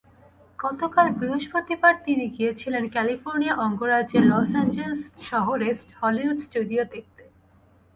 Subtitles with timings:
[0.59, 5.69] গতকাল বৃহস্পতিবার তিনি গিয়েছিলেন ক্যালিফোর্নিয়া অঙ্গরাজ্যের লস অ্যাঞ্জেলেস শহরে
[5.99, 7.23] হলিউড স্টুডিও দেখতে।